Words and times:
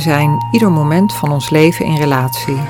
zijn 0.00 0.46
ieder 0.52 0.70
moment 0.70 1.14
van 1.14 1.32
ons 1.32 1.50
leven 1.50 1.84
in 1.84 1.96
relatie. 1.96 2.60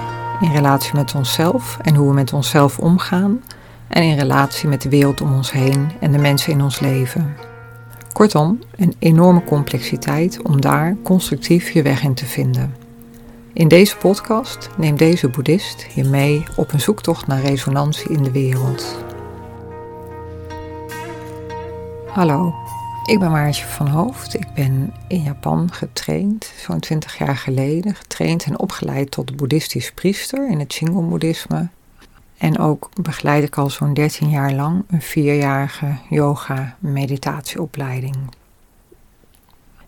In 0.41 0.52
relatie 0.52 0.94
met 0.94 1.15
onszelf 1.15 1.79
en 1.83 1.95
hoe 1.95 2.08
we 2.08 2.15
met 2.15 2.33
onszelf 2.33 2.79
omgaan. 2.79 3.42
En 3.88 4.02
in 4.02 4.18
relatie 4.18 4.68
met 4.68 4.83
de 4.83 4.88
wereld 4.88 5.20
om 5.20 5.34
ons 5.34 5.52
heen 5.52 5.90
en 6.00 6.13
de 6.13 6.18
mensen 6.18 6.52
in 6.52 6.63
ons 6.63 6.81
leven. 6.81 7.36
Kortom, 8.12 8.58
een 8.77 8.95
enorme 8.98 9.45
complexiteit 9.45 10.43
om 10.43 10.61
daar 10.61 10.96
constructief 11.02 11.70
je 11.70 11.82
weg 11.82 12.02
in 12.02 12.14
te 12.14 12.27
vinden. 12.27 12.74
In 13.52 13.68
deze 13.68 13.96
podcast 13.96 14.70
neemt 14.76 14.98
deze 14.98 15.28
boeddhist 15.28 15.86
je 15.94 16.04
mee 16.04 16.44
op 16.56 16.72
een 16.72 16.80
zoektocht 16.80 17.26
naar 17.26 17.40
resonantie 17.40 18.10
in 18.10 18.22
de 18.22 18.30
wereld. 18.30 18.98
Hallo, 22.06 22.54
ik 23.11 23.18
ben 23.18 23.30
Maartje 23.30 23.66
van 23.66 23.88
Hoofd. 23.88 24.34
Ik 24.34 24.52
ben 24.54 24.92
in 25.06 25.23
Japan 25.23 25.73
getraind, 25.73 26.52
zo'n 26.56 26.80
20 26.80 27.19
jaar 27.19 27.36
geleden, 27.36 27.95
getraind 27.95 28.45
en 28.45 28.59
opgeleid 28.59 29.10
tot 29.10 29.36
boeddhistisch 29.36 29.92
priester 29.92 30.50
in 30.50 30.59
het 30.59 30.73
Shingon-boeddhisme. 30.73 31.69
En 32.38 32.59
ook 32.59 32.91
begeleid 33.02 33.45
ik 33.45 33.56
al 33.56 33.70
zo'n 33.70 33.95
13 33.95 34.30
jaar 34.30 34.52
lang 34.52 34.84
een 34.88 35.02
vierjarige 35.02 35.96
yoga-meditatieopleiding. 36.10 38.16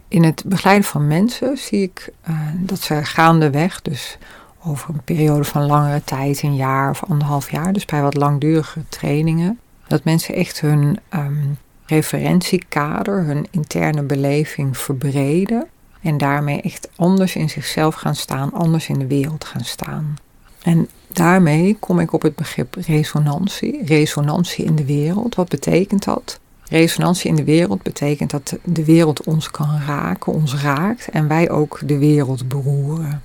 In 0.09 0.25
het 0.25 0.43
begeleiden 0.47 0.89
van 0.89 1.07
mensen 1.07 1.57
zie 1.57 1.83
ik 1.83 2.13
uh, 2.29 2.39
dat 2.57 2.81
ze 2.81 3.05
gaandeweg, 3.05 3.83
dus 3.83 4.19
over 4.65 4.95
een 4.95 5.05
periode 5.05 5.45
van 5.45 5.67
langere 5.67 6.05
tijd, 6.05 6.43
een 6.43 6.57
jaar 6.57 6.91
of 6.91 7.05
anderhalf 7.05 7.51
jaar, 7.51 7.73
dus 7.73 7.85
bij 7.85 8.03
wat 8.03 8.15
langdurige 8.15 8.81
trainingen, 8.89 9.59
dat 9.87 10.05
mensen 10.05 10.35
echt 10.35 10.61
hun 10.61 10.99
um, 11.15 11.59
referentiekader, 11.87 13.25
hun 13.25 13.47
interne 13.51 14.03
beleving 14.03 14.79
verbreden 14.79 15.67
en 16.03 16.19
daarmee 16.19 16.61
echt 16.61 16.89
anders 16.97 17.37
in 17.37 17.51
zichzelf 17.51 17.95
gaan 17.95 18.15
staan, 18.15 18.53
anders 18.53 18.89
in 18.89 18.99
de 18.99 19.07
wereld 19.07 19.45
gaan 19.45 19.65
staan. 19.65 20.17
En 20.63 20.89
daarmee 21.13 21.77
kom 21.81 21.99
ik 21.99 22.13
op 22.13 22.23
het 22.23 22.37
begrip 22.37 22.75
resonantie, 22.75 23.85
resonantie 23.85 24.65
in 24.65 24.77
de 24.77 24.85
wereld. 24.85 25.35
Wat 25.35 25.49
betekent 25.49 26.05
dat? 26.05 26.41
Resonantie 26.69 27.31
in 27.31 27.37
de 27.37 27.45
wereld 27.45 27.83
betekent 27.83 28.31
dat 28.31 28.57
de 28.65 28.85
wereld 28.85 29.25
ons 29.25 29.51
kan 29.51 29.81
raken, 29.87 30.33
ons 30.33 30.63
raakt 30.63 31.09
en 31.09 31.29
wij 31.29 31.51
ook 31.51 31.81
de 31.85 31.99
wereld 31.99 32.49
beroeren. 32.49 33.23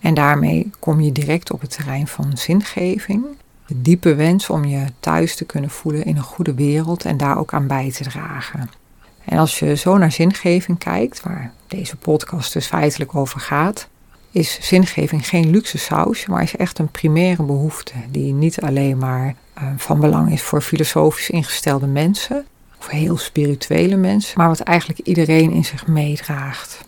En 0.00 0.14
daarmee 0.14 0.70
kom 0.78 1.00
je 1.00 1.12
direct 1.12 1.52
op 1.52 1.60
het 1.60 1.70
terrein 1.70 2.06
van 2.06 2.36
zingeving, 2.36 3.24
de 3.70 3.82
diepe 3.82 4.14
wens 4.14 4.50
om 4.50 4.64
je 4.64 4.84
thuis 5.00 5.36
te 5.36 5.44
kunnen 5.44 5.70
voelen 5.70 6.04
in 6.04 6.16
een 6.16 6.22
goede 6.22 6.54
wereld 6.54 7.04
en 7.04 7.16
daar 7.16 7.38
ook 7.38 7.52
aan 7.52 7.66
bij 7.66 7.92
te 7.92 8.04
dragen. 8.04 8.70
En 9.24 9.38
als 9.38 9.58
je 9.58 9.76
zo 9.76 9.98
naar 9.98 10.12
zingeving 10.12 10.78
kijkt, 10.78 11.22
waar 11.22 11.52
deze 11.66 11.96
podcast 11.96 12.52
dus 12.52 12.66
feitelijk 12.66 13.14
over 13.14 13.40
gaat, 13.40 13.88
is 14.30 14.58
zingeving 14.60 15.28
geen 15.28 15.50
luxe 15.50 15.78
sausje, 15.78 16.30
maar 16.30 16.42
is 16.42 16.56
echt 16.56 16.78
een 16.78 16.90
primaire 16.90 17.42
behoefte 17.42 17.92
die 18.08 18.32
niet 18.32 18.60
alleen 18.60 18.98
maar 18.98 19.34
uh, 19.58 19.64
van 19.76 20.00
belang 20.00 20.32
is 20.32 20.42
voor 20.42 20.60
filosofisch 20.60 21.30
ingestelde 21.30 21.86
mensen 21.86 22.46
of 22.78 22.88
heel 22.88 23.18
spirituele 23.18 23.96
mensen, 23.96 24.38
maar 24.38 24.48
wat 24.48 24.60
eigenlijk 24.60 25.00
iedereen 25.00 25.50
in 25.50 25.64
zich 25.64 25.86
meedraagt. 25.86 26.80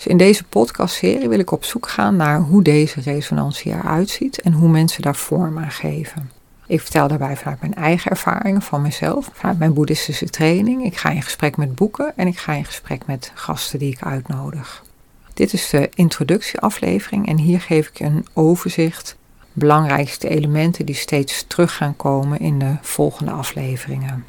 Dus 0.00 0.08
in 0.08 0.16
deze 0.16 0.44
podcastserie 0.44 1.28
wil 1.28 1.38
ik 1.38 1.50
op 1.50 1.64
zoek 1.64 1.88
gaan 1.88 2.16
naar 2.16 2.40
hoe 2.40 2.62
deze 2.62 3.00
resonantie 3.00 3.72
eruit 3.72 4.08
ziet 4.08 4.40
en 4.40 4.52
hoe 4.52 4.68
mensen 4.68 5.02
daar 5.02 5.16
vorm 5.16 5.58
aan 5.58 5.70
geven. 5.70 6.30
Ik 6.66 6.80
vertel 6.80 7.08
daarbij 7.08 7.36
vanuit 7.36 7.60
mijn 7.60 7.74
eigen 7.74 8.10
ervaringen 8.10 8.62
van 8.62 8.82
mezelf, 8.82 9.30
vanuit 9.32 9.58
mijn 9.58 9.74
boeddhistische 9.74 10.30
training. 10.30 10.84
Ik 10.84 10.96
ga 10.96 11.10
in 11.10 11.22
gesprek 11.22 11.56
met 11.56 11.74
boeken 11.74 12.12
en 12.16 12.26
ik 12.26 12.38
ga 12.38 12.52
in 12.52 12.64
gesprek 12.64 13.06
met 13.06 13.32
gasten 13.34 13.78
die 13.78 13.92
ik 13.92 14.02
uitnodig. 14.02 14.84
Dit 15.34 15.52
is 15.52 15.70
de 15.70 15.90
introductieaflevering 15.94 17.26
en 17.26 17.36
hier 17.38 17.60
geef 17.60 17.88
ik 17.88 18.00
een 18.00 18.26
overzicht, 18.32 19.16
belangrijkste 19.52 20.28
elementen 20.28 20.86
die 20.86 20.94
steeds 20.94 21.44
terug 21.46 21.76
gaan 21.76 21.96
komen 21.96 22.38
in 22.38 22.58
de 22.58 22.76
volgende 22.80 23.30
afleveringen. 23.30 24.24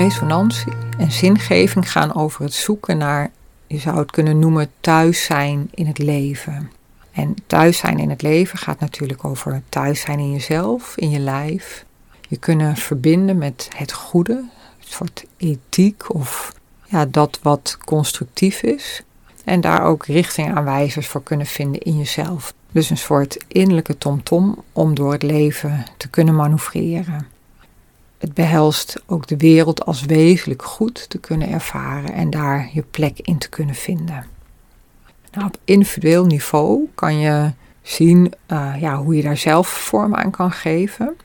Resonantie 0.00 0.72
en 0.98 1.12
zingeving 1.12 1.90
gaan 1.90 2.14
over 2.14 2.44
het 2.44 2.54
zoeken 2.54 2.98
naar, 2.98 3.30
je 3.66 3.78
zou 3.78 3.98
het 3.98 4.10
kunnen 4.10 4.38
noemen, 4.38 4.70
thuis 4.80 5.24
zijn 5.24 5.68
in 5.74 5.86
het 5.86 5.98
leven. 5.98 6.70
En 7.12 7.34
thuis 7.46 7.78
zijn 7.78 7.98
in 7.98 8.10
het 8.10 8.22
leven 8.22 8.58
gaat 8.58 8.80
natuurlijk 8.80 9.24
over 9.24 9.62
thuis 9.68 10.00
zijn 10.00 10.18
in 10.18 10.30
jezelf, 10.30 10.96
in 10.96 11.10
je 11.10 11.18
lijf. 11.18 11.84
Je 12.28 12.36
kunnen 12.36 12.76
verbinden 12.76 13.38
met 13.38 13.68
het 13.76 13.92
goede, 13.92 14.32
een 14.32 14.48
soort 14.78 15.24
ethiek 15.36 16.14
of 16.14 16.54
ja, 16.84 17.06
dat 17.06 17.38
wat 17.42 17.78
constructief 17.84 18.62
is. 18.62 19.02
En 19.44 19.60
daar 19.60 19.82
ook 19.82 20.06
richtingaanwijzers 20.06 21.06
voor 21.06 21.22
kunnen 21.22 21.46
vinden 21.46 21.80
in 21.80 21.98
jezelf. 21.98 22.54
Dus 22.72 22.90
een 22.90 22.98
soort 22.98 23.44
innerlijke 23.48 23.98
tomtom 23.98 24.64
om 24.72 24.94
door 24.94 25.12
het 25.12 25.22
leven 25.22 25.84
te 25.96 26.08
kunnen 26.08 26.34
manoeuvreren. 26.34 27.29
Het 28.20 28.34
behelst 28.34 29.02
ook 29.06 29.26
de 29.26 29.36
wereld 29.36 29.84
als 29.84 30.04
wezenlijk 30.04 30.62
goed 30.62 31.10
te 31.10 31.18
kunnen 31.18 31.50
ervaren 31.50 32.12
en 32.12 32.30
daar 32.30 32.70
je 32.72 32.82
plek 32.82 33.18
in 33.18 33.38
te 33.38 33.48
kunnen 33.48 33.74
vinden. 33.74 34.24
Nou, 35.32 35.46
op 35.46 35.56
individueel 35.64 36.26
niveau 36.26 36.88
kan 36.94 37.18
je 37.18 37.52
zien 37.82 38.32
uh, 38.48 38.74
ja, 38.80 38.96
hoe 38.96 39.16
je 39.16 39.22
daar 39.22 39.36
zelf 39.36 39.68
vorm 39.68 40.14
aan 40.14 40.30
kan 40.30 40.52
geven. 40.52 41.16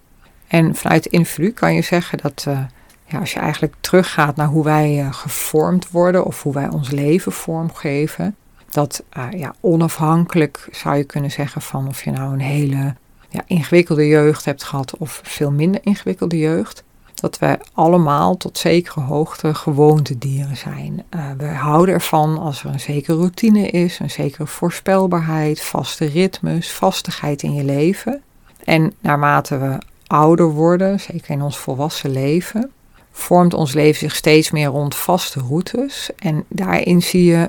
En 0.47 0.75
vanuit 0.75 1.05
individu 1.05 1.51
kan 1.51 1.73
je 1.73 1.81
zeggen 1.81 2.17
dat 2.17 2.45
uh, 2.47 2.59
ja, 3.05 3.19
als 3.19 3.33
je 3.33 3.39
eigenlijk 3.39 3.75
teruggaat 3.79 4.35
naar 4.35 4.47
hoe 4.47 4.63
wij 4.63 4.99
uh, 4.99 5.13
gevormd 5.13 5.91
worden 5.91 6.25
of 6.25 6.43
hoe 6.43 6.53
wij 6.53 6.69
ons 6.69 6.89
leven 6.89 7.31
vormgeven, 7.31 8.35
dat 8.69 9.03
ja, 9.31 9.55
onafhankelijk 9.59 10.67
zou 10.71 10.95
je 10.95 11.03
kunnen 11.03 11.31
zeggen 11.31 11.61
van 11.61 11.87
of 11.87 12.03
je 12.03 12.11
nou 12.11 12.33
een 12.33 12.39
hele 12.39 12.95
ja, 13.35 13.43
ingewikkelde 13.47 14.07
jeugd 14.07 14.45
hebt 14.45 14.63
gehad 14.63 14.97
of 14.97 15.19
veel 15.23 15.51
minder 15.51 15.81
ingewikkelde 15.83 16.37
jeugd, 16.37 16.83
dat 17.13 17.39
wij 17.39 17.59
allemaal 17.73 18.37
tot 18.37 18.57
zekere 18.57 19.01
hoogte 19.01 19.53
gewoontedieren 19.53 20.57
zijn. 20.57 21.03
Uh, 21.15 21.31
we 21.37 21.45
houden 21.45 21.95
ervan 21.95 22.37
als 22.37 22.63
er 22.63 22.69
een 22.69 22.79
zekere 22.79 23.17
routine 23.17 23.67
is, 23.67 23.99
een 23.99 24.09
zekere 24.09 24.47
voorspelbaarheid, 24.47 25.61
vaste 25.61 26.05
ritmes, 26.05 26.71
vastigheid 26.71 27.43
in 27.43 27.53
je 27.53 27.63
leven. 27.63 28.21
En 28.63 28.93
naarmate 28.99 29.57
we 29.57 29.77
ouder 30.07 30.49
worden, 30.49 30.99
zeker 30.99 31.29
in 31.29 31.41
ons 31.41 31.57
volwassen 31.57 32.09
leven, 32.09 32.71
vormt 33.11 33.53
ons 33.53 33.73
leven 33.73 33.99
zich 33.99 34.15
steeds 34.15 34.51
meer 34.51 34.67
rond 34.67 34.95
vaste 34.95 35.39
routes. 35.39 36.09
En 36.17 36.45
daarin 36.47 37.01
zie 37.01 37.23
je 37.23 37.47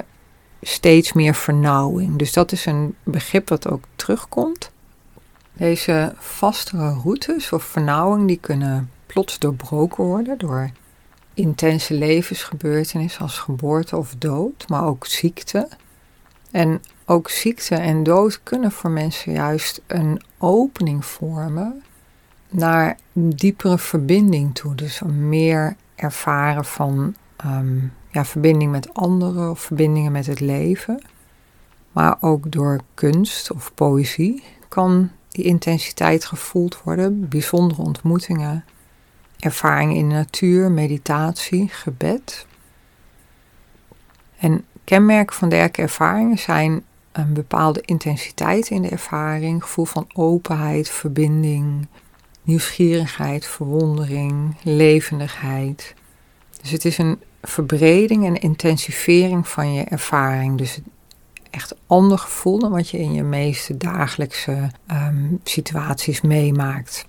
steeds 0.63 1.13
meer 1.13 1.35
vernauwing. 1.35 2.19
Dus 2.19 2.33
dat 2.33 2.53
is 2.53 2.67
een 2.67 2.95
begrip 3.03 3.49
wat 3.49 3.71
ook 3.71 3.85
terugkomt. 3.97 4.71
Deze 5.57 6.15
vastere 6.19 6.93
routes 7.03 7.53
of 7.53 7.65
vernauwing, 7.65 8.27
die 8.29 8.39
kunnen 8.41 8.91
plots 9.07 9.39
doorbroken 9.39 10.05
worden 10.05 10.39
door 10.39 10.71
intense 11.35 11.95
levensgebeurtenissen 11.95 13.21
als 13.21 13.39
geboorte 13.39 13.97
of 13.97 14.15
dood, 14.19 14.69
maar 14.69 14.85
ook 14.85 15.07
ziekte. 15.07 15.69
En 16.51 16.83
ook 17.05 17.31
ziekte 17.31 17.75
en 17.75 18.03
dood 18.03 18.41
kunnen 18.43 18.73
voor 18.73 18.91
mensen 18.91 19.33
juist 19.33 19.81
een 19.87 20.23
opening 20.39 21.05
vormen 21.05 21.83
naar 22.49 22.99
een 23.13 23.31
diepere 23.31 23.79
verbinding 23.79 24.55
toe. 24.55 24.75
Dus 24.75 25.01
meer 25.07 25.77
ervaren 25.95 26.65
van 26.65 27.15
ehm, 27.37 27.79
ja, 28.11 28.25
verbinding 28.25 28.71
met 28.71 28.95
anderen 28.95 29.51
of 29.51 29.61
verbindingen 29.61 30.13
met 30.13 30.27
het 30.27 30.41
leven. 30.41 31.03
Maar 31.93 32.17
ook 32.21 32.53
door 32.53 32.81
kunst 32.95 33.51
of 33.53 33.75
poëzie 33.75 34.43
kan 34.69 35.11
die 35.37 35.45
intensiteit 35.45 36.25
gevoeld 36.25 36.83
worden, 36.83 37.29
bijzondere 37.29 37.83
ontmoetingen 37.83 38.65
ervaring 39.39 39.95
in 39.95 40.09
de 40.09 40.15
natuur, 40.15 40.71
meditatie, 40.71 41.69
gebed. 41.69 42.47
En 44.39 44.65
kenmerken 44.85 45.37
van 45.37 45.49
dergelijke 45.49 45.83
ervaringen 45.83 46.39
zijn 46.39 46.85
een 47.13 47.33
bepaalde 47.33 47.81
intensiteit 47.81 48.69
in 48.69 48.83
de 48.83 48.89
ervaring, 48.89 49.63
gevoel 49.63 49.85
van 49.85 50.09
openheid, 50.13 50.91
verbinding, 50.91 51.87
nieuwsgierigheid, 52.43 53.47
verwondering, 53.47 54.57
levendigheid. 54.63 55.95
Dus 56.61 56.71
het 56.71 56.85
is 56.85 56.99
een 56.99 57.21
verbreding 57.43 58.27
en 58.27 58.41
intensivering 58.41 59.49
van 59.49 59.75
je 59.75 59.83
ervaring. 59.85 60.59
Dus 60.59 60.81
echt 61.51 61.75
ander 61.87 62.19
gevoel 62.19 62.59
dan 62.59 62.71
wat 62.71 62.89
je 62.91 62.99
in 62.99 63.13
je 63.13 63.23
meeste 63.23 63.77
dagelijkse 63.77 64.71
um, 64.91 65.41
situaties 65.45 66.21
meemaakt. 66.21 67.05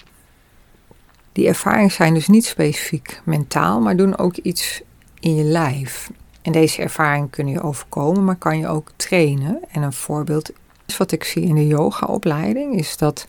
Die 1.32 1.48
ervaringen 1.48 1.92
zijn 1.92 2.14
dus 2.14 2.28
niet 2.28 2.46
specifiek 2.46 3.22
mentaal, 3.24 3.80
maar 3.80 3.96
doen 3.96 4.18
ook 4.18 4.36
iets 4.36 4.82
in 5.20 5.36
je 5.36 5.44
lijf. 5.44 6.12
En 6.42 6.52
deze 6.52 6.82
ervaring 6.82 7.30
kun 7.30 7.48
je 7.48 7.62
overkomen, 7.62 8.24
maar 8.24 8.36
kan 8.36 8.58
je 8.58 8.68
ook 8.68 8.92
trainen. 8.96 9.60
En 9.72 9.82
een 9.82 9.94
voorbeeld 9.94 10.52
is 10.86 10.98
wat 10.98 11.12
ik 11.12 11.24
zie 11.24 11.44
in 11.44 11.56
de 11.56 11.68
yogaopleiding, 11.68 12.76
is 12.76 12.98
dat 12.98 13.26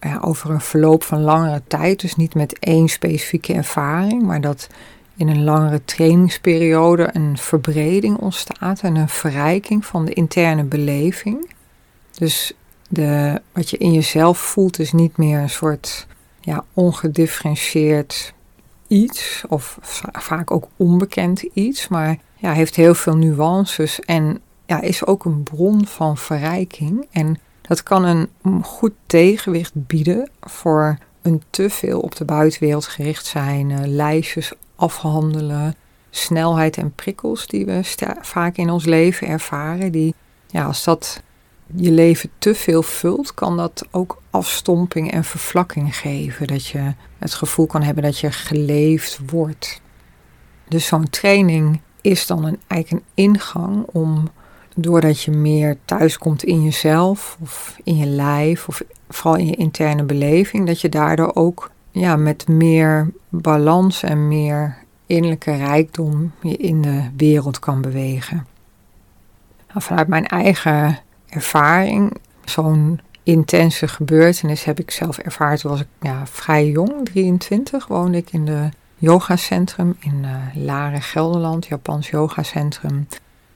ja, 0.00 0.18
over 0.20 0.50
een 0.50 0.60
verloop 0.60 1.02
van 1.02 1.20
langere 1.20 1.62
tijd, 1.66 2.00
dus 2.00 2.16
niet 2.16 2.34
met 2.34 2.58
één 2.58 2.88
specifieke 2.88 3.52
ervaring, 3.52 4.22
maar 4.22 4.40
dat 4.40 4.68
in 5.20 5.28
een 5.28 5.44
langere 5.44 5.84
trainingsperiode 5.84 7.10
een 7.12 7.38
verbreding 7.38 8.16
ontstaat 8.16 8.80
en 8.80 8.96
een 8.96 9.08
verrijking 9.08 9.84
van 9.84 10.04
de 10.04 10.12
interne 10.12 10.64
beleving. 10.64 11.50
Dus 12.18 12.52
de, 12.88 13.40
wat 13.52 13.70
je 13.70 13.76
in 13.76 13.92
jezelf 13.92 14.38
voelt 14.38 14.78
is 14.78 14.92
niet 14.92 15.16
meer 15.16 15.38
een 15.38 15.50
soort 15.50 16.06
ja, 16.40 16.64
ongedifferentieerd 16.74 18.34
iets, 18.86 19.44
of 19.48 19.78
vaak 20.12 20.50
ook 20.50 20.68
onbekend 20.76 21.42
iets, 21.42 21.88
maar 21.88 22.16
ja, 22.36 22.52
heeft 22.52 22.76
heel 22.76 22.94
veel 22.94 23.16
nuances 23.16 24.00
en 24.00 24.40
ja, 24.66 24.80
is 24.80 25.06
ook 25.06 25.24
een 25.24 25.42
bron 25.42 25.86
van 25.86 26.16
verrijking. 26.16 27.06
En 27.10 27.38
dat 27.60 27.82
kan 27.82 28.04
een 28.04 28.28
goed 28.62 28.94
tegenwicht 29.06 29.72
bieden 29.74 30.30
voor 30.40 30.98
een 31.22 31.42
te 31.50 31.70
veel 31.70 32.00
op 32.00 32.16
de 32.16 32.24
buitenwereld 32.24 32.86
gericht 32.86 33.26
zijn, 33.26 33.70
uh, 33.70 33.78
lijstjes 33.84 34.52
afhandelen, 34.80 35.74
snelheid 36.10 36.76
en 36.76 36.94
prikkels 36.94 37.46
die 37.46 37.64
we 37.64 37.80
vaak 38.20 38.56
in 38.56 38.70
ons 38.70 38.84
leven 38.84 39.26
ervaren. 39.26 39.92
Die, 39.92 40.14
ja, 40.46 40.64
als 40.64 40.84
dat 40.84 41.22
je 41.74 41.90
leven 41.90 42.30
te 42.38 42.54
veel 42.54 42.82
vult, 42.82 43.34
kan 43.34 43.56
dat 43.56 43.86
ook 43.90 44.22
afstomping 44.30 45.10
en 45.10 45.24
vervlakking 45.24 45.96
geven. 45.96 46.46
Dat 46.46 46.66
je 46.66 46.94
het 47.18 47.34
gevoel 47.34 47.66
kan 47.66 47.82
hebben 47.82 48.02
dat 48.02 48.18
je 48.18 48.32
geleefd 48.32 49.20
wordt. 49.26 49.80
Dus 50.68 50.86
zo'n 50.86 51.10
training 51.10 51.80
is 52.00 52.26
dan 52.26 52.44
een, 52.44 52.58
eigenlijk 52.66 53.04
een 53.04 53.24
ingang 53.24 53.86
om, 53.86 54.30
doordat 54.76 55.22
je 55.22 55.30
meer 55.30 55.76
thuiskomt 55.84 56.44
in 56.44 56.62
jezelf 56.62 57.36
of 57.40 57.76
in 57.84 57.96
je 57.96 58.06
lijf 58.06 58.68
of 58.68 58.82
vooral 59.08 59.36
in 59.36 59.46
je 59.46 59.56
interne 59.56 60.04
beleving, 60.04 60.66
dat 60.66 60.80
je 60.80 60.88
daardoor 60.88 61.34
ook 61.34 61.70
ja, 61.90 62.16
met 62.16 62.48
meer 62.48 63.10
balans 63.28 64.02
en 64.02 64.28
meer 64.28 64.76
innerlijke 65.06 65.56
rijkdom 65.56 66.32
je 66.42 66.56
in 66.56 66.82
de 66.82 67.02
wereld 67.16 67.58
kan 67.58 67.80
bewegen. 67.80 68.46
Nou, 69.68 69.82
vanuit 69.82 70.08
mijn 70.08 70.26
eigen 70.26 70.98
ervaring, 71.28 72.16
zo'n 72.44 73.00
intense 73.22 73.88
gebeurtenis 73.88 74.64
heb 74.64 74.78
ik 74.78 74.90
zelf 74.90 75.18
ervaren. 75.18 75.58
Toen 75.58 75.70
was 75.70 75.80
ik 75.80 75.86
ja, 76.00 76.26
vrij 76.26 76.68
jong, 76.68 77.04
23, 77.04 77.86
woonde 77.86 78.16
ik 78.16 78.32
in 78.32 78.44
de 78.44 78.68
yogacentrum 78.96 79.96
in 80.00 80.24
uh, 80.24 80.64
Laren, 80.64 81.02
Gelderland, 81.02 81.66
Japans 81.66 82.10
yogacentrum. 82.10 83.06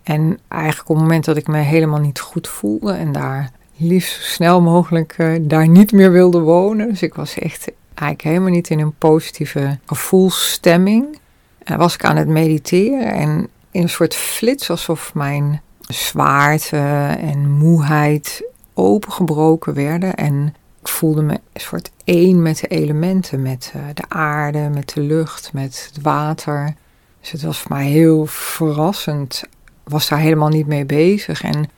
En 0.02 0.38
eigenlijk 0.48 0.88
op 0.90 0.96
het 0.96 1.04
moment 1.04 1.24
dat 1.24 1.36
ik 1.36 1.46
me 1.46 1.58
helemaal 1.58 2.00
niet 2.00 2.20
goed 2.20 2.48
voelde 2.48 2.92
en 2.92 3.12
daar 3.12 3.50
liefst 3.76 4.14
zo 4.14 4.22
snel 4.22 4.60
mogelijk 4.60 5.18
uh, 5.18 5.38
daar 5.40 5.68
niet 5.68 5.92
meer 5.92 6.12
wilde 6.12 6.40
wonen. 6.40 6.88
Dus 6.88 7.02
ik 7.02 7.14
was 7.14 7.38
echt 7.38 7.70
eigenlijk 7.94 8.22
helemaal 8.22 8.50
niet 8.50 8.70
in 8.70 8.80
een 8.80 8.98
positieve 8.98 9.78
gevoelsstemming. 9.86 11.18
En 11.64 11.78
was 11.78 11.94
ik 11.94 12.04
aan 12.04 12.16
het 12.16 12.28
mediteren 12.28 13.12
en 13.12 13.48
in 13.70 13.82
een 13.82 13.88
soort 13.88 14.14
flits 14.14 14.70
alsof 14.70 15.14
mijn 15.14 15.60
zwaarte 15.80 16.76
en 17.20 17.50
moeheid 17.50 18.44
opengebroken 18.74 19.74
werden. 19.74 20.14
En 20.14 20.54
ik 20.80 20.88
voelde 20.88 21.22
me 21.22 21.32
een 21.32 21.60
soort 21.60 21.90
één 22.04 22.42
met 22.42 22.58
de 22.58 22.66
elementen, 22.66 23.42
met 23.42 23.72
uh, 23.76 23.82
de 23.94 24.04
aarde, 24.08 24.68
met 24.74 24.88
de 24.94 25.00
lucht, 25.00 25.52
met 25.52 25.90
het 25.92 26.02
water. 26.02 26.74
Dus 27.20 27.30
het 27.30 27.42
was 27.42 27.58
voor 27.58 27.72
mij 27.72 27.86
heel 27.86 28.26
verrassend. 28.26 29.42
Was 29.84 30.08
daar 30.08 30.18
helemaal 30.18 30.48
niet 30.48 30.66
mee 30.66 30.84
bezig. 30.84 31.42
En 31.42 31.68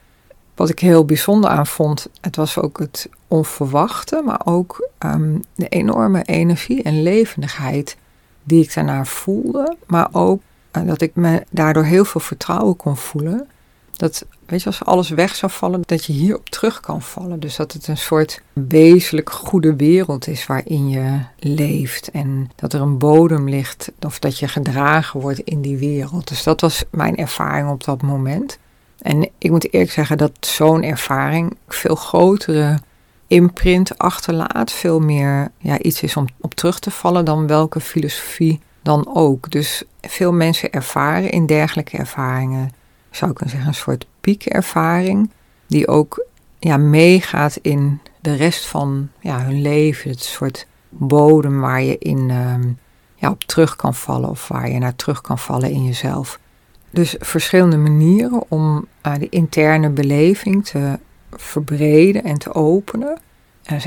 wat 0.57 0.69
ik 0.69 0.79
heel 0.79 1.05
bijzonder 1.05 1.49
aan 1.49 1.67
vond, 1.67 2.07
het 2.21 2.35
was 2.35 2.59
ook 2.59 2.79
het 2.79 3.09
onverwachte, 3.27 4.21
maar 4.25 4.41
ook 4.45 4.89
um, 5.05 5.41
de 5.55 5.67
enorme 5.67 6.23
energie 6.23 6.83
en 6.83 7.01
levendigheid 7.01 7.97
die 8.43 8.63
ik 8.63 8.73
daarna 8.73 9.05
voelde. 9.05 9.75
Maar 9.85 10.07
ook 10.11 10.41
uh, 10.77 10.87
dat 10.87 11.01
ik 11.01 11.15
me 11.15 11.43
daardoor 11.49 11.83
heel 11.83 12.05
veel 12.05 12.21
vertrouwen 12.21 12.75
kon 12.75 12.97
voelen. 12.97 13.47
Dat, 13.95 14.25
weet 14.45 14.59
je, 14.59 14.65
als 14.65 14.85
alles 14.85 15.09
weg 15.09 15.35
zou 15.35 15.51
vallen, 15.51 15.81
dat 15.85 16.05
je 16.05 16.13
hierop 16.13 16.49
terug 16.49 16.79
kan 16.79 17.01
vallen. 17.01 17.39
Dus 17.39 17.55
dat 17.55 17.71
het 17.71 17.87
een 17.87 17.97
soort 17.97 18.41
wezenlijk 18.53 19.29
goede 19.29 19.75
wereld 19.75 20.27
is 20.27 20.45
waarin 20.45 20.89
je 20.89 21.19
leeft. 21.39 22.11
En 22.11 22.49
dat 22.55 22.73
er 22.73 22.81
een 22.81 22.97
bodem 22.97 23.49
ligt, 23.49 23.91
of 23.99 24.19
dat 24.19 24.39
je 24.39 24.47
gedragen 24.47 25.19
wordt 25.19 25.39
in 25.39 25.61
die 25.61 25.77
wereld. 25.77 26.27
Dus 26.27 26.43
dat 26.43 26.61
was 26.61 26.83
mijn 26.91 27.17
ervaring 27.17 27.69
op 27.69 27.83
dat 27.83 28.01
moment. 28.01 28.59
En 29.01 29.29
ik 29.37 29.51
moet 29.51 29.73
eerlijk 29.73 29.91
zeggen 29.91 30.17
dat 30.17 30.31
zo'n 30.39 30.83
ervaring 30.83 31.57
veel 31.67 31.95
grotere 31.95 32.79
imprint 33.27 33.97
achterlaat. 33.97 34.71
Veel 34.71 34.99
meer 34.99 35.51
ja, 35.57 35.79
iets 35.79 36.01
is 36.01 36.17
om 36.17 36.25
op 36.39 36.53
terug 36.53 36.79
te 36.79 36.91
vallen 36.91 37.25
dan 37.25 37.47
welke 37.47 37.79
filosofie 37.79 38.59
dan 38.81 39.09
ook. 39.13 39.51
Dus 39.51 39.83
veel 40.01 40.33
mensen 40.33 40.71
ervaren 40.71 41.31
in 41.31 41.45
dergelijke 41.45 41.97
ervaringen, 41.97 42.71
zou 43.11 43.31
ik 43.31 43.35
kunnen 43.37 43.55
zeggen, 43.55 43.73
een 43.73 43.81
soort 43.81 44.05
piekervaring. 44.21 45.31
Die 45.67 45.87
ook 45.87 46.25
ja, 46.59 46.77
meegaat 46.77 47.59
in 47.61 48.01
de 48.21 48.35
rest 48.35 48.65
van 48.65 49.09
ja, 49.19 49.43
hun 49.43 49.61
leven. 49.61 50.09
Het 50.09 50.23
soort 50.23 50.67
bodem 50.89 51.59
waar 51.59 51.81
je 51.81 51.97
in 51.97 52.29
ehm, 52.29 52.69
ja, 53.15 53.29
op 53.29 53.43
terug 53.43 53.75
kan 53.75 53.93
vallen 53.93 54.29
of 54.29 54.47
waar 54.47 54.69
je 54.69 54.79
naar 54.79 54.95
terug 54.95 55.21
kan 55.21 55.39
vallen 55.39 55.71
in 55.71 55.83
jezelf. 55.83 56.39
Dus 56.89 57.15
verschillende 57.19 57.77
manieren 57.77 58.43
om 58.47 58.87
uh, 59.07 59.13
de 59.19 59.29
interne 59.29 59.89
beleving 59.89 60.65
te 60.65 60.99
verbreden 61.31 62.23
en 62.23 62.37
te 62.37 62.53
openen. 62.53 63.17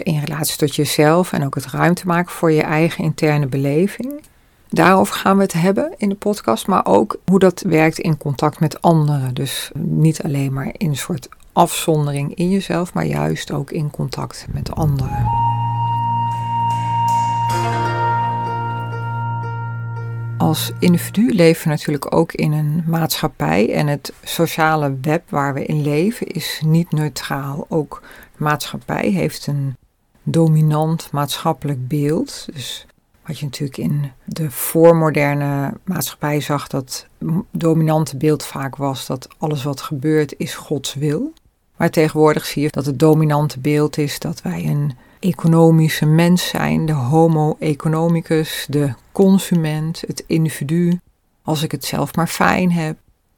In 0.02 0.20
relatie 0.20 0.56
tot 0.56 0.74
jezelf 0.74 1.32
en 1.32 1.44
ook 1.44 1.54
het 1.54 1.66
ruimte 1.66 2.06
maken 2.06 2.32
voor 2.32 2.52
je 2.52 2.62
eigen 2.62 3.04
interne 3.04 3.46
beleving. 3.46 4.20
Daarover 4.68 5.14
gaan 5.14 5.36
we 5.36 5.42
het 5.42 5.52
hebben 5.52 5.94
in 5.96 6.08
de 6.08 6.14
podcast, 6.14 6.66
maar 6.66 6.86
ook 6.86 7.16
hoe 7.26 7.38
dat 7.38 7.62
werkt 7.66 7.98
in 7.98 8.16
contact 8.16 8.60
met 8.60 8.82
anderen. 8.82 9.34
Dus 9.34 9.70
niet 9.74 10.22
alleen 10.22 10.52
maar 10.52 10.70
in 10.76 10.88
een 10.88 10.96
soort 10.96 11.28
afzondering 11.52 12.34
in 12.34 12.50
jezelf, 12.50 12.94
maar 12.94 13.06
juist 13.06 13.52
ook 13.52 13.70
in 13.70 13.90
contact 13.90 14.46
met 14.52 14.74
anderen. 14.74 15.39
Als 20.40 20.72
individu 20.78 21.34
leven 21.34 21.62
we 21.62 21.68
natuurlijk 21.68 22.14
ook 22.14 22.32
in 22.32 22.52
een 22.52 22.84
maatschappij 22.86 23.72
en 23.74 23.86
het 23.86 24.12
sociale 24.22 24.96
web 25.00 25.30
waar 25.30 25.54
we 25.54 25.64
in 25.64 25.82
leven 25.82 26.26
is 26.26 26.60
niet 26.64 26.92
neutraal. 26.92 27.66
Ook 27.68 28.02
maatschappij 28.36 29.08
heeft 29.08 29.46
een 29.46 29.76
dominant 30.22 31.08
maatschappelijk 31.12 31.88
beeld. 31.88 32.48
Dus 32.52 32.86
wat 33.26 33.38
je 33.38 33.44
natuurlijk 33.44 33.78
in 33.78 34.12
de 34.24 34.50
voormoderne 34.50 35.72
maatschappij 35.84 36.40
zag, 36.40 36.66
dat 36.66 37.06
dominante 37.50 38.16
beeld 38.16 38.44
vaak 38.44 38.76
was 38.76 39.06
dat 39.06 39.28
alles 39.38 39.62
wat 39.62 39.80
gebeurt 39.80 40.34
is 40.36 40.54
Gods 40.54 40.94
wil. 40.94 41.32
Maar 41.76 41.90
tegenwoordig 41.90 42.46
zie 42.46 42.62
je 42.62 42.68
dat 42.70 42.86
het 42.86 42.98
dominante 42.98 43.58
beeld 43.58 43.98
is 43.98 44.18
dat 44.18 44.42
wij 44.42 44.66
een 44.66 44.96
economische 45.18 46.06
mens 46.06 46.48
zijn, 46.48 46.86
de 46.86 46.92
homo 46.92 47.56
economicus, 47.58 48.66
de 48.68 48.94
consument, 49.12 50.02
het 50.06 50.24
individu. 50.26 51.00
Als 51.42 51.62
ik 51.62 51.72
het 51.72 51.84
zelf 51.84 52.14
maar 52.14 52.26
fijn 52.26 52.72
heb. 52.72 52.96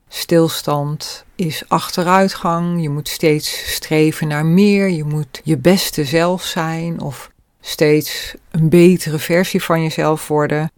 Stilstand 0.08 1.24
is 1.34 1.64
achteruitgang. 1.68 2.82
Je 2.82 2.88
moet 2.88 3.08
steeds 3.08 3.72
streven 3.74 4.28
naar 4.28 4.46
meer. 4.46 4.88
Je 4.90 5.04
moet 5.04 5.40
je 5.44 5.56
beste 5.56 6.04
zelf 6.04 6.42
zijn 6.42 7.00
of 7.00 7.30
steeds 7.60 8.34
een 8.50 8.68
betere 8.68 9.18
versie 9.18 9.62
van 9.62 9.82
jezelf 9.82 10.28
worden. 10.28 10.70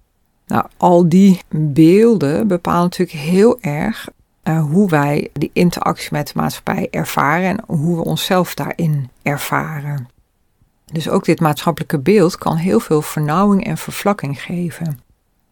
Nou, 0.47 0.67
al 0.77 1.09
die 1.09 1.41
beelden 1.49 2.49
bepalen 2.49 2.83
natuurlijk 2.83 3.19
heel 3.19 3.61
erg 3.61 4.09
uh, 4.45 4.63
hoe 4.63 4.89
wij 4.89 5.31
die 5.33 5.51
interactie 5.53 6.09
met 6.13 6.27
de 6.27 6.33
maatschappij 6.37 6.89
ervaren 6.91 7.49
en 7.49 7.65
hoe 7.67 7.97
we 7.97 8.05
onszelf 8.05 8.55
daarin 8.55 9.11
ervaren. 9.23 10.09
Dus 10.95 11.09
ook 11.09 11.25
dit 11.25 11.41
maatschappelijke 11.41 11.99
beeld 11.99 12.39
kan 12.39 12.57
heel 12.57 12.81
veel 12.81 13.03
vernauwing 13.03 13.65
en 13.65 13.79
vervlakking 13.79 14.43
geven. 14.43 15.01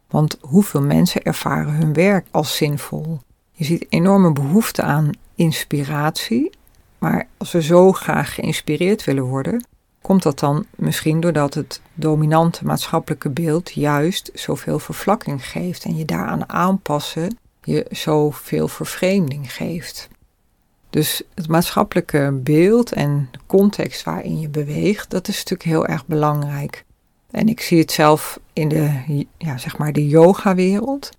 Want 0.09 0.39
hoeveel 0.41 0.83
mensen 0.83 1.23
ervaren 1.23 1.73
hun 1.73 1.93
werk 1.93 2.27
als 2.31 2.57
zinvol? 2.57 3.21
Je 3.53 3.65
ziet 3.65 3.87
enorme 3.89 4.33
behoefte 4.33 4.83
aan 4.83 5.11
inspiratie, 5.35 6.51
maar 6.99 7.29
als 7.37 7.53
we 7.53 7.63
zo 7.63 7.93
graag 7.93 8.35
geïnspireerd 8.35 9.05
willen 9.05 9.25
worden, 9.25 9.67
komt 10.01 10.23
dat 10.23 10.39
dan 10.39 10.67
misschien 10.77 11.21
doordat 11.21 11.55
het 11.55 11.81
dominante 11.95 12.65
maatschappelijke 12.65 13.31
beeld 13.31 13.73
juist 13.73 14.31
zoveel 14.35 14.79
vervlakking 14.79 15.49
geeft 15.49 15.85
en 15.85 15.97
je 15.97 16.05
daaraan 16.05 16.49
aanpassen 16.49 17.39
je 17.63 17.87
zoveel 17.91 18.69
vervreemding 18.69 19.53
geeft. 19.53 20.09
Dus 20.93 21.23
het 21.35 21.49
maatschappelijke 21.49 22.31
beeld 22.43 22.93
en 22.93 23.29
de 23.31 23.39
context 23.47 24.03
waarin 24.03 24.41
je 24.41 24.49
beweegt, 24.49 25.11
dat 25.11 25.29
is 25.29 25.37
natuurlijk 25.37 25.69
heel 25.69 25.87
erg 25.87 26.07
belangrijk. 26.07 26.85
En 27.31 27.49
ik 27.49 27.61
zie 27.61 27.79
het 27.79 27.93
zelf 27.93 28.41
in 28.53 28.69
de, 28.69 28.91
ja, 29.39 29.59
zeg 29.59 29.79
maar 29.79 29.93
de 29.93 30.09
yoga-wereld. 30.09 31.11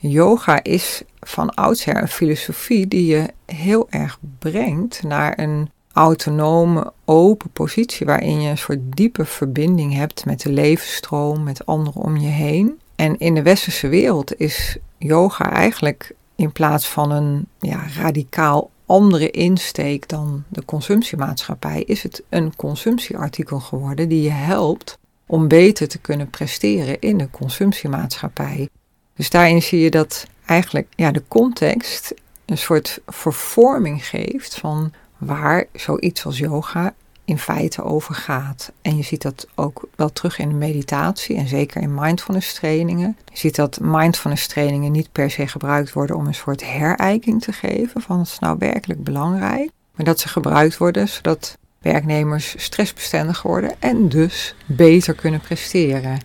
Yoga 0.00 0.62
is 0.62 1.02
van 1.20 1.54
oudsher 1.54 2.02
een 2.02 2.08
filosofie 2.08 2.88
die 2.88 3.06
je 3.06 3.26
heel 3.46 3.86
erg 3.90 4.18
brengt 4.38 5.02
naar 5.02 5.38
een 5.38 5.70
autonome, 5.92 6.92
open 7.04 7.50
positie 7.50 8.06
waarin 8.06 8.40
je 8.40 8.50
een 8.50 8.58
soort 8.58 8.96
diepe 8.96 9.24
verbinding 9.24 9.94
hebt 9.94 10.24
met 10.24 10.40
de 10.40 10.52
levensstroom, 10.52 11.42
met 11.42 11.66
anderen 11.66 12.02
om 12.02 12.16
je 12.16 12.28
heen. 12.28 12.80
En 12.96 13.18
in 13.18 13.34
de 13.34 13.42
westerse 13.42 13.88
wereld 13.88 14.40
is 14.40 14.76
yoga 14.98 15.50
eigenlijk 15.50 16.14
in 16.36 16.52
plaats 16.52 16.88
van 16.88 17.10
een 17.10 17.46
ja, 17.58 17.82
radicaal 17.96 18.70
andere 18.86 19.30
insteek 19.30 20.08
dan 20.08 20.44
de 20.48 20.64
consumptiemaatschappij, 20.64 21.82
is 21.82 22.02
het 22.02 22.22
een 22.28 22.56
consumptieartikel 22.56 23.60
geworden 23.60 24.08
die 24.08 24.22
je 24.22 24.30
helpt 24.30 24.98
om 25.26 25.48
beter 25.48 25.88
te 25.88 25.98
kunnen 25.98 26.30
presteren 26.30 27.00
in 27.00 27.18
de 27.18 27.30
consumptiemaatschappij. 27.30 28.68
Dus 29.14 29.30
daarin 29.30 29.62
zie 29.62 29.80
je 29.80 29.90
dat 29.90 30.26
eigenlijk 30.46 30.86
ja, 30.96 31.10
de 31.10 31.22
context 31.28 32.14
een 32.44 32.58
soort 32.58 33.00
vervorming 33.06 34.06
geeft 34.06 34.54
van 34.54 34.92
waar 35.18 35.64
zoiets 35.72 36.24
als 36.24 36.38
yoga 36.38 36.94
in 37.26 37.38
feite 37.38 37.82
over 37.82 38.14
gaat. 38.14 38.72
En 38.82 38.96
je 38.96 39.02
ziet 39.02 39.22
dat 39.22 39.46
ook 39.54 39.88
wel 39.96 40.12
terug 40.12 40.38
in 40.38 40.48
de 40.48 40.54
meditatie 40.54 41.36
en 41.36 41.48
zeker 41.48 41.82
in 41.82 41.94
mindfulness 41.94 42.54
trainingen. 42.54 43.16
Je 43.32 43.38
ziet 43.38 43.56
dat 43.56 43.78
mindfulness 43.80 44.46
trainingen 44.46 44.92
niet 44.92 45.12
per 45.12 45.30
se 45.30 45.46
gebruikt 45.46 45.92
worden 45.92 46.16
om 46.16 46.26
een 46.26 46.34
soort 46.34 46.64
herijking 46.64 47.42
te 47.42 47.52
geven 47.52 48.00
van 48.00 48.18
het 48.18 48.28
is 48.28 48.38
nou 48.38 48.56
werkelijk 48.58 49.04
belangrijk. 49.04 49.70
Maar 49.94 50.06
dat 50.06 50.20
ze 50.20 50.28
gebruikt 50.28 50.76
worden 50.76 51.08
zodat 51.08 51.58
werknemers 51.78 52.54
stressbestendig 52.56 53.42
worden 53.42 53.74
en 53.78 54.08
dus 54.08 54.54
beter 54.66 55.14
kunnen 55.14 55.40
presteren. 55.40 56.20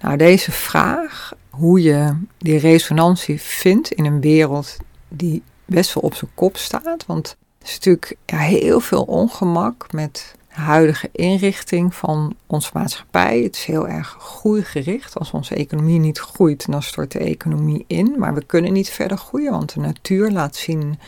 Nou, 0.00 0.16
deze 0.16 0.52
vraag, 0.52 1.32
hoe 1.50 1.82
je 1.82 2.16
die 2.38 2.58
resonantie 2.58 3.40
vindt 3.40 3.92
in 3.92 4.04
een 4.04 4.20
wereld 4.20 4.76
die 5.08 5.42
best 5.64 5.94
wel 5.94 6.02
op 6.02 6.14
zijn 6.14 6.30
kop 6.34 6.56
staat, 6.56 7.06
want 7.06 7.36
er 7.60 7.66
is 7.66 7.74
natuurlijk 7.74 8.16
ja, 8.26 8.38
heel 8.38 8.80
veel 8.80 9.02
ongemak 9.02 9.92
met 9.92 10.34
de 10.54 10.60
huidige 10.60 11.08
inrichting 11.12 11.94
van 11.94 12.34
onze 12.46 12.70
maatschappij. 12.72 13.42
Het 13.42 13.56
is 13.56 13.64
heel 13.64 13.88
erg 13.88 14.16
groeigericht. 14.18 15.18
Als 15.18 15.30
onze 15.30 15.54
economie 15.54 15.98
niet 15.98 16.18
groeit, 16.18 16.70
dan 16.70 16.82
stort 16.82 17.12
de 17.12 17.18
economie 17.18 17.84
in. 17.86 18.14
Maar 18.18 18.34
we 18.34 18.44
kunnen 18.44 18.72
niet 18.72 18.90
verder 18.90 19.16
groeien, 19.16 19.50
want 19.50 19.74
de 19.74 19.80
natuur 19.80 20.30
laat 20.30 20.56
zien 20.56 20.98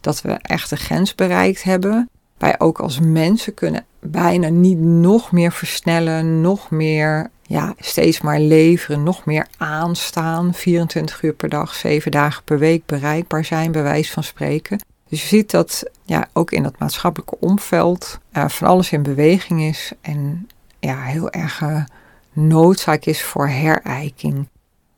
dat 0.00 0.22
we 0.22 0.32
echt 0.32 0.70
de 0.70 0.76
grens 0.76 1.14
bereikt 1.14 1.62
hebben. 1.62 2.08
Wij 2.38 2.60
ook 2.60 2.80
als 2.80 3.00
mensen 3.00 3.54
kunnen 3.54 3.84
bijna 4.00 4.48
niet 4.48 4.78
nog 4.78 5.32
meer 5.32 5.52
versnellen, 5.52 6.40
nog 6.40 6.70
meer, 6.70 7.30
ja, 7.42 7.74
steeds 7.78 8.20
maar 8.20 8.40
leveren, 8.40 9.02
nog 9.02 9.24
meer 9.24 9.46
aanstaan. 9.56 10.54
24 10.54 11.22
uur 11.22 11.32
per 11.32 11.48
dag, 11.48 11.74
7 11.74 12.10
dagen 12.10 12.44
per 12.44 12.58
week 12.58 12.86
bereikbaar 12.86 13.44
zijn, 13.44 13.72
bij 13.72 13.82
wijze 13.82 14.12
van 14.12 14.24
spreken. 14.24 14.78
Dus 15.08 15.20
je 15.20 15.26
ziet 15.26 15.50
dat 15.50 15.90
ja, 16.02 16.28
ook 16.32 16.50
in 16.50 16.62
dat 16.62 16.78
maatschappelijke 16.78 17.36
omveld 17.40 18.18
uh, 18.32 18.48
van 18.48 18.68
alles 18.68 18.92
in 18.92 19.02
beweging 19.02 19.62
is 19.62 19.92
en 20.00 20.48
ja, 20.78 21.02
heel 21.02 21.30
erg 21.30 21.60
uh, 21.60 21.84
noodzaak 22.32 23.04
is 23.04 23.22
voor 23.22 23.48
herijking. 23.48 24.48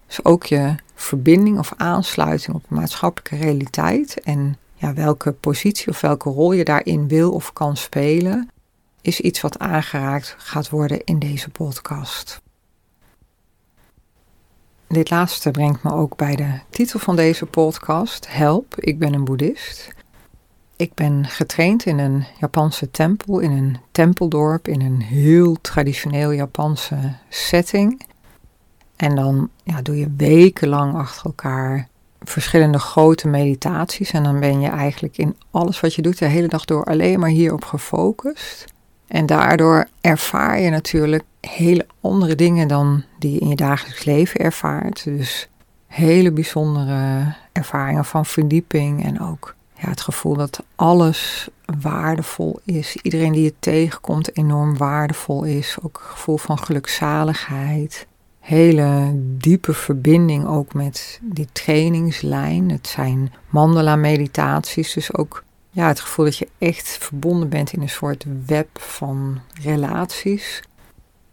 Dus 0.07 0.25
ook 0.25 0.45
je 0.45 0.75
verbinding 0.95 1.59
of 1.59 1.73
aansluiting 1.77 2.57
op 2.57 2.63
de 2.69 2.75
maatschappelijke 2.75 3.37
realiteit 3.37 4.21
en 4.21 4.57
ja, 4.75 4.95
welke 4.95 5.33
positie 5.33 5.89
of 5.89 6.01
welke 6.01 6.31
rol 6.31 6.53
je 6.53 6.65
daarin 6.65 7.09
wil 7.09 7.33
of 7.33 7.53
kan 7.53 7.77
spelen, 7.77 8.51
is 9.01 9.21
iets 9.21 9.41
wat 9.41 9.59
aangeraakt 9.59 10.35
gaat 10.39 10.69
worden 10.69 11.05
in 11.05 11.19
deze 11.19 11.51
podcast. 11.51 12.41
Dit 14.89 15.11
laatste 15.11 15.51
brengt 15.51 15.83
me 15.83 15.93
ook 15.93 16.17
bij 16.17 16.37
de 16.37 16.59
titel 16.71 16.99
van 16.99 17.17
deze 17.17 17.47
podcast: 17.47 18.27
Help, 18.31 18.75
ik 18.79 18.99
ben 18.99 19.15
een 19.15 19.25
boeddhist. 19.25 19.95
Ik 20.77 20.95
ben 20.95 21.25
getraind 21.27 21.87
in 21.87 21.99
een 21.99 22.25
Japanse 22.41 22.91
tempel, 22.91 23.39
in 23.39 23.51
een 23.51 23.79
tempeldorp, 23.91 24.69
in 24.69 24.81
een 24.81 25.03
heel 25.03 25.57
traditioneel 25.61 26.33
Japanse 26.33 27.15
setting. 27.29 28.03
En 28.97 29.15
dan 29.15 29.51
ja, 29.63 29.83
doe 29.83 29.99
je 29.99 30.15
wekenlang 30.17 30.95
achter 30.95 31.25
elkaar 31.25 31.89
verschillende 32.21 32.79
grote 32.79 33.29
meditaties. 33.29 34.11
En 34.11 34.23
dan 34.23 34.41
ben 34.41 34.61
je 34.61 34.69
eigenlijk 34.69 35.19
in 35.19 35.37
alles 35.51 35.81
wat 35.81 35.95
je 35.95 36.03
doet 36.03 36.19
de 36.19 36.27
hele 36.27 36.49
dag 36.49 36.65
door 36.65 36.85
alleen 36.85 37.21
maar 37.21 37.29
hierop 37.29 37.65
gefocust. 37.65 38.75
En 39.07 39.27
daardoor 39.27 39.87
ervaar 40.01 40.61
je 40.61 40.71
natuurlijk 40.71 41.25
hele 41.41 41.87
andere 42.01 42.35
dingen 42.35 42.69
dan 42.69 43.05
die 43.19 43.33
je 43.33 43.39
in 43.39 43.49
je 43.49 43.57
dagelijks 43.57 44.05
leven 44.05 44.41
ervaart. 44.41 45.05
Dus 45.05 45.49
hele 45.87 46.33
bijzondere 46.33 47.35
ervaringen 47.53 48.05
van 48.05 48.27
verdieping 48.27 49.05
en 49.05 49.21
ook 49.21 49.55
ja, 49.75 49.89
het 49.89 50.01
gevoel 50.01 50.35
dat 50.35 50.63
alles 50.75 51.49
waardevol 51.81 52.61
is. 52.65 52.97
Iedereen 53.03 53.33
die 53.33 53.43
je 53.43 53.55
tegenkomt 53.59 54.37
enorm 54.37 54.77
waardevol 54.77 55.45
is. 55.45 55.77
Ook 55.83 55.99
het 56.03 56.11
gevoel 56.13 56.37
van 56.37 56.59
gelukzaligheid. 56.59 58.07
Hele 58.41 59.13
diepe 59.17 59.73
verbinding 59.73 60.47
ook 60.47 60.75
met 60.75 61.21
die 61.23 61.49
trainingslijn. 61.53 62.71
Het 62.71 62.87
zijn 62.87 63.33
mandala 63.51 63.97
meditaties, 63.97 64.93
dus 64.93 65.15
ook 65.15 65.45
ja, 65.77 65.89
het 65.89 66.01
gevoel 66.01 66.25
dat 66.25 66.37
je 66.37 66.49
echt 66.59 66.89
verbonden 66.89 67.49
bent 67.49 67.73
in 67.73 67.81
een 67.81 67.89
soort 67.89 68.25
web 68.47 68.79
van 68.81 69.41
relaties. 69.63 70.63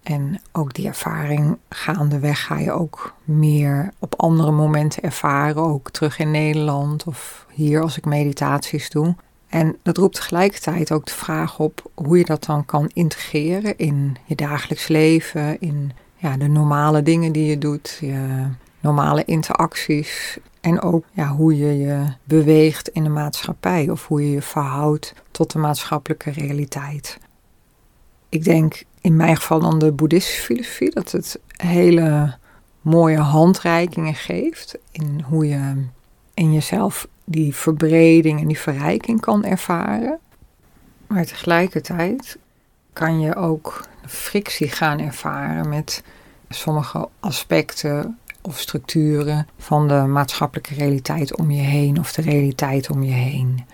En 0.02 0.42
ook 0.52 0.74
die 0.74 0.88
ervaring 0.88 1.58
gaandeweg 1.70 2.46
ga 2.46 2.60
je 2.60 2.72
ook 2.72 3.16
meer 3.24 3.92
op 4.00 4.14
andere 4.18 4.52
momenten 4.52 5.04
ervaren. 5.04 5.64
Ook 5.64 5.90
terug 5.92 6.20
in 6.20 6.32
Nederland 6.32 7.04
of 7.04 7.46
hier 7.50 7.82
als 7.82 7.98
ik 7.98 8.06
meditaties 8.06 8.90
doe. 8.90 9.16
En 9.48 9.78
dat 9.84 9.98
roept 9.98 10.16
tegelijkertijd 10.16 10.92
ook 10.92 11.06
de 11.06 11.14
vraag 11.14 11.60
op 11.60 11.92
hoe 11.94 12.18
je 12.18 12.26
dat 12.26 12.44
dan 12.44 12.66
kan 12.66 12.90
integreren 12.94 13.78
in 13.78 14.18
je 14.26 14.36
dagelijks 14.36 14.88
leven, 14.88 15.60
in 15.60 15.92
ja, 16.16 16.38
de 16.38 16.48
normale 16.48 17.04
dingen 17.04 17.32
die 17.32 17.46
je 17.46 17.58
doet, 17.58 17.98
je 18.02 18.48
normale 18.80 19.26
interacties. 19.26 20.38
En 20.64 20.82
ook 20.82 21.06
ja, 21.12 21.28
hoe 21.28 21.58
je 21.58 21.78
je 21.78 22.06
beweegt 22.24 22.88
in 22.88 23.04
de 23.04 23.10
maatschappij 23.10 23.90
of 23.90 24.08
hoe 24.08 24.22
je 24.22 24.32
je 24.32 24.42
verhoudt 24.42 25.14
tot 25.32 25.52
de 25.52 25.60
maatschappelijke 25.60 26.32
realiteit. 26.32 27.18
Ik 28.30 28.44
denk 28.44 28.84
in 29.02 29.16
mijn 29.16 29.36
geval 29.36 29.60
dan 29.60 29.80
de 29.80 29.92
boeddhistische 29.92 30.42
filosofie, 30.42 30.92
dat 30.92 31.12
het 31.12 31.40
hele 31.56 32.38
mooie 32.82 33.18
handreikingen 33.18 34.16
geeft 34.16 34.78
in 34.92 35.24
hoe 35.28 35.48
je 35.48 35.86
in 36.34 36.54
jezelf 36.54 37.08
die 37.24 37.56
verbreding 37.56 38.40
en 38.40 38.48
die 38.48 38.60
verrijking 38.60 39.20
kan 39.22 39.44
ervaren. 39.44 40.20
Maar 41.08 41.26
tegelijkertijd 41.26 42.38
kan 42.94 43.20
je 43.20 43.36
ook 43.36 43.88
frictie 44.06 44.70
gaan 44.70 45.00
ervaren 45.00 45.70
met 45.70 46.04
sommige 46.50 47.10
aspecten 47.20 48.18
of 48.44 48.60
structuren 48.60 49.48
van 49.58 49.88
de 49.88 49.94
maatschappelijke 49.94 50.74
realiteit 50.74 51.38
om 51.38 51.52
je 51.52 51.62
heen 51.62 52.00
of 52.00 52.14
de 52.14 52.22
realiteit 52.22 52.90
om 52.90 53.04
je 53.04 53.12
heen. 53.12 53.66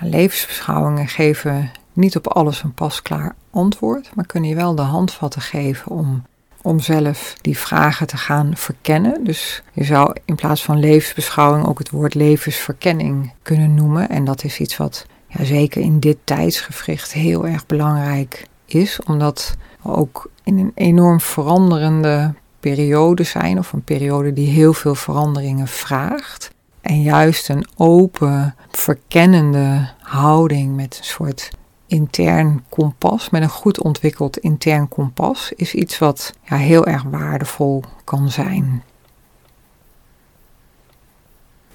Levensbeschouwingen 0.00 1.08
geven 1.08 1.70
niet 1.92 2.16
op 2.16 2.28
alles 2.28 2.62
een 2.62 2.74
pasklaar 2.74 3.34
antwoord, 3.50 4.10
maar 4.14 4.26
kunnen 4.26 4.50
je 4.50 4.56
wel 4.56 4.74
de 4.74 4.82
handvatten 4.82 5.42
geven 5.42 5.90
om, 5.90 6.22
om 6.62 6.80
zelf 6.80 7.34
die 7.40 7.58
vragen 7.58 8.06
te 8.06 8.16
gaan 8.16 8.56
verkennen. 8.56 9.24
Dus 9.24 9.62
je 9.72 9.84
zou 9.84 10.16
in 10.24 10.34
plaats 10.34 10.64
van 10.64 10.78
levensbeschouwing 10.78 11.66
ook 11.66 11.78
het 11.78 11.90
woord 11.90 12.14
levensverkenning 12.14 13.32
kunnen 13.42 13.74
noemen. 13.74 14.08
En 14.08 14.24
dat 14.24 14.44
is 14.44 14.58
iets 14.58 14.76
wat 14.76 15.06
ja, 15.26 15.44
zeker 15.44 15.82
in 15.82 16.00
dit 16.00 16.16
tijdsgevricht 16.24 17.12
heel 17.12 17.46
erg 17.46 17.66
belangrijk 17.66 18.46
is, 18.64 19.00
omdat 19.06 19.56
ook 19.82 20.30
in 20.44 20.58
een 20.58 20.72
enorm 20.74 21.20
veranderende 21.20 22.34
periode 22.62 23.22
zijn, 23.22 23.58
of 23.58 23.72
een 23.72 23.84
periode 23.84 24.32
die 24.32 24.48
heel 24.48 24.72
veel 24.72 24.94
veranderingen 24.94 25.68
vraagt. 25.68 26.50
En 26.80 27.02
juist 27.02 27.48
een 27.48 27.66
open, 27.76 28.54
verkennende 28.70 29.88
houding 29.98 30.76
met 30.76 30.98
een 30.98 31.04
soort 31.04 31.50
intern 31.86 32.64
kompas, 32.68 33.30
met 33.30 33.42
een 33.42 33.48
goed 33.48 33.80
ontwikkeld 33.80 34.38
intern 34.38 34.88
kompas, 34.88 35.52
is 35.56 35.74
iets 35.74 35.98
wat 35.98 36.32
ja, 36.42 36.56
heel 36.56 36.86
erg 36.86 37.02
waardevol 37.02 37.84
kan 38.04 38.30
zijn. 38.30 38.82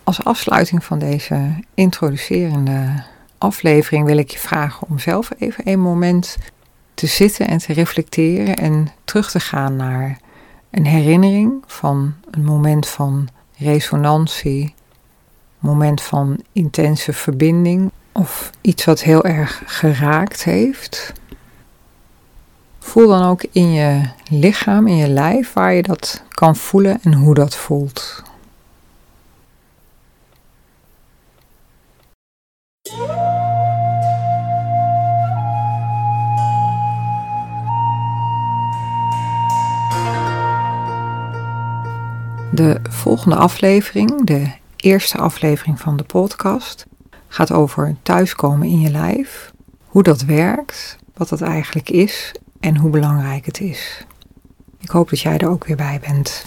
Als 0.03 0.23
afsluiting 0.23 0.83
van 0.83 0.99
deze 0.99 1.53
introducerende 1.73 3.03
aflevering 3.37 4.05
wil 4.05 4.17
ik 4.17 4.31
je 4.31 4.39
vragen 4.39 4.87
om 4.89 4.99
zelf 4.99 5.29
even 5.37 5.67
een 5.67 5.79
moment 5.79 6.37
te 6.93 7.07
zitten 7.07 7.47
en 7.47 7.57
te 7.57 7.73
reflecteren 7.73 8.55
en 8.55 8.87
terug 9.05 9.31
te 9.31 9.39
gaan 9.39 9.75
naar 9.75 10.17
een 10.71 10.85
herinnering 10.85 11.63
van 11.65 12.13
een 12.31 12.43
moment 12.43 12.87
van 12.87 13.27
resonantie, 13.57 14.75
moment 15.59 16.01
van 16.01 16.43
intense 16.51 17.13
verbinding 17.13 17.91
of 18.11 18.51
iets 18.61 18.85
wat 18.85 19.01
heel 19.01 19.23
erg 19.23 19.63
geraakt 19.65 20.43
heeft. 20.43 21.13
Voel 22.79 23.07
dan 23.07 23.23
ook 23.23 23.43
in 23.51 23.71
je 23.71 24.09
lichaam, 24.29 24.87
in 24.87 24.95
je 24.95 25.09
lijf, 25.09 25.53
waar 25.53 25.73
je 25.73 25.83
dat 25.83 26.23
kan 26.29 26.55
voelen 26.55 26.99
en 27.01 27.13
hoe 27.13 27.33
dat 27.33 27.55
voelt. 27.55 28.23
De 42.57 42.79
volgende 42.89 43.35
aflevering, 43.35 44.25
de 44.25 44.51
eerste 44.75 45.17
aflevering 45.17 45.79
van 45.79 45.97
de 45.97 46.03
podcast, 46.03 46.85
gaat 47.27 47.51
over 47.51 47.95
thuiskomen 48.01 48.67
in 48.67 48.79
je 48.79 48.91
lijf. 48.91 49.51
Hoe 49.85 50.03
dat 50.03 50.21
werkt, 50.21 50.97
wat 51.13 51.29
dat 51.29 51.41
eigenlijk 51.41 51.89
is 51.89 52.31
en 52.59 52.77
hoe 52.77 52.89
belangrijk 52.89 53.45
het 53.45 53.59
is. 53.59 54.05
Ik 54.79 54.89
hoop 54.89 55.09
dat 55.09 55.19
jij 55.19 55.37
er 55.37 55.49
ook 55.49 55.65
weer 55.65 55.75
bij 55.75 55.99
bent. 56.07 56.45